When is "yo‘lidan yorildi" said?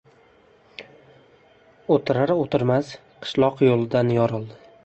3.69-4.61